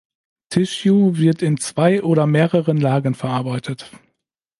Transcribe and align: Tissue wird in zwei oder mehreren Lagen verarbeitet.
Tissue 0.49 1.15
wird 1.19 1.43
in 1.43 1.57
zwei 1.59 2.01
oder 2.01 2.25
mehreren 2.25 2.77
Lagen 2.77 3.13
verarbeitet. 3.13 3.91